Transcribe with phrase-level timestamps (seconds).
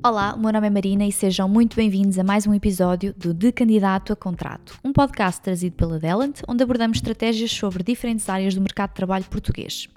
[0.00, 3.34] Olá, o meu nome é Marina e sejam muito bem-vindos a mais um episódio do
[3.34, 8.54] De Candidato a Contrato, um podcast trazido pela Delant, onde abordamos estratégias sobre diferentes áreas
[8.54, 9.88] do mercado de trabalho português.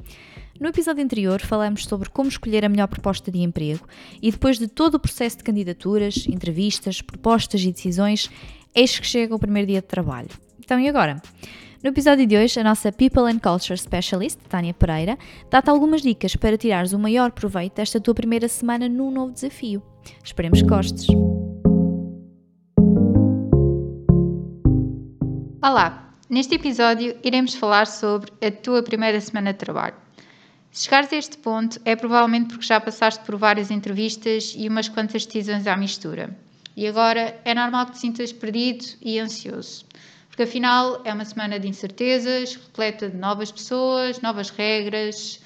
[0.60, 3.88] No episódio anterior falamos sobre como escolher a melhor proposta de emprego
[4.20, 8.28] e depois de todo o processo de candidaturas, entrevistas, propostas e decisões,
[8.74, 10.30] eis que chega o primeiro dia de trabalho.
[10.60, 11.22] Então e agora?
[11.84, 15.18] No episódio de hoje, a nossa People and Culture Specialist, Tânia Pereira,
[15.50, 19.91] dá-te algumas dicas para tirares o maior proveito desta tua primeira semana num novo desafio.
[20.24, 21.08] Esperemos que gostes.
[25.64, 26.14] Olá!
[26.30, 29.96] Neste episódio iremos falar sobre a tua primeira semana de trabalho.
[30.72, 34.88] Se chegares a este ponto, é provavelmente porque já passaste por várias entrevistas e umas
[34.88, 36.36] quantas decisões à mistura.
[36.78, 39.86] E agora é normal que te sintas perdido e ansioso
[40.32, 45.42] porque afinal é uma semana de incertezas, repleta de novas pessoas, novas regras,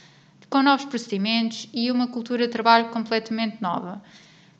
[0.48, 4.02] com novos procedimentos e uma cultura de trabalho completamente nova.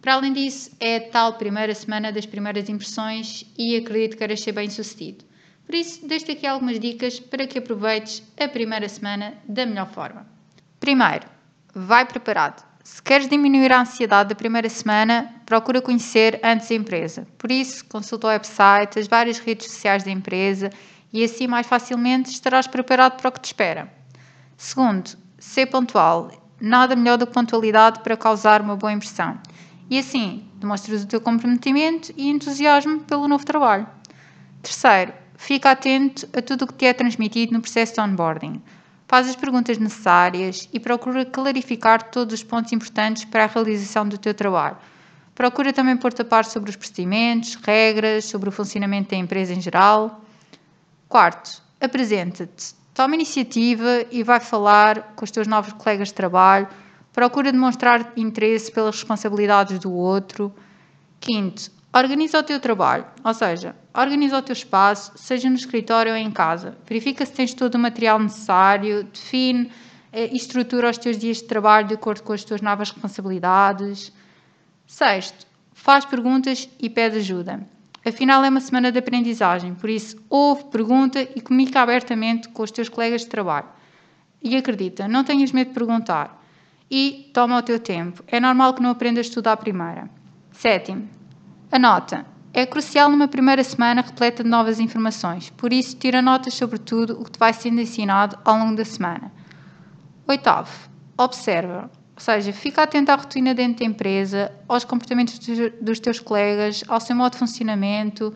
[0.02, 4.42] Para além disso, é a tal primeira semana das primeiras impressões e acredito que queiras
[4.42, 5.26] ser bem sucedido.
[5.66, 10.28] Por isso, deixo aqui algumas dicas para que aproveites a primeira semana da melhor forma.
[10.80, 11.28] Primeiro,
[11.74, 12.64] vai preparado.
[12.84, 17.28] Se queres diminuir a ansiedade da primeira semana, procura conhecer antes a empresa.
[17.36, 20.70] Por isso, consulta o website, as várias redes sociais da empresa
[21.12, 23.92] e assim mais facilmente estarás preparado para o que te espera.
[24.56, 26.30] Segundo, ser pontual.
[26.62, 29.40] Nada melhor do que pontualidade para causar uma boa impressão.
[29.90, 33.88] E assim, demonstras o teu comprometimento e entusiasmo pelo novo trabalho.
[34.62, 38.62] Terceiro, fica atento a tudo o que te é transmitido no processo de onboarding.
[39.08, 44.18] Faz as perguntas necessárias e procura clarificar todos os pontos importantes para a realização do
[44.18, 44.78] teu trabalho.
[45.36, 49.62] Procura também pôr-te a par sobre os procedimentos, regras, sobre o funcionamento da empresa em
[49.62, 50.22] geral.
[51.08, 52.74] Quarto, apresenta-te.
[52.94, 56.68] Toma iniciativa e vai falar com os teus novos colegas de trabalho.
[57.16, 60.54] Procura demonstrar interesse pelas responsabilidades do outro.
[61.20, 66.18] Quinto, Organiza o teu trabalho, ou seja, organiza o teu espaço, seja no escritório ou
[66.18, 66.78] em casa.
[66.86, 69.72] Verifica se tens todo o material necessário, define
[70.12, 74.12] eh, e estrutura os teus dias de trabalho de acordo com as tuas novas responsabilidades.
[74.86, 77.66] Sexto, faz perguntas e pede ajuda.
[78.06, 82.72] Afinal, é uma semana de aprendizagem, por isso, ouve, pergunta e comunica abertamente com os
[82.72, 83.70] teus colegas de trabalho.
[84.44, 86.45] E acredita, não tenhas medo de perguntar.
[86.90, 88.24] E toma o teu tempo.
[88.28, 90.10] É normal que não aprendas tudo à primeira.
[90.52, 91.10] Sétimo,
[91.72, 92.26] Anota.
[92.54, 97.20] É crucial numa primeira semana repleta de novas informações, por isso tira notas sobre tudo
[97.20, 99.30] o que te vai sendo ensinado ao longo da semana.
[100.26, 100.72] Oitavo,
[101.18, 105.38] observa, ou seja, fica atento à rotina dentro da empresa, aos comportamentos
[105.82, 108.34] dos teus colegas, ao seu modo de funcionamento,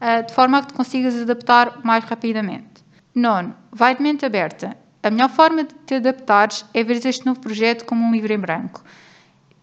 [0.00, 2.82] eh, de forma a que te consigas adaptar mais rapidamente.
[3.14, 4.74] Nono, vai de mente aberta.
[5.02, 8.38] A melhor forma de te adaptares é ver este novo projeto como um livro em
[8.38, 8.82] branco.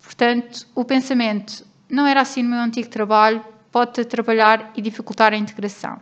[0.02, 5.38] Portanto, o pensamento não era assim no meu antigo trabalho, pode-te atrapalhar e dificultar a
[5.38, 6.00] integração.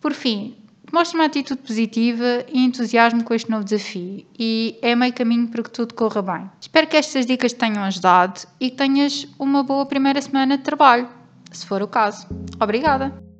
[0.00, 0.56] Por fim,
[0.92, 5.62] mostra uma atitude positiva e entusiasmo com este novo desafio e é meio caminho para
[5.62, 6.50] que tudo corra bem.
[6.60, 10.64] Espero que estas dicas te tenham ajudado e que tenhas uma boa primeira semana de
[10.64, 11.08] trabalho,
[11.50, 12.26] se for o caso.
[12.60, 13.31] Obrigada!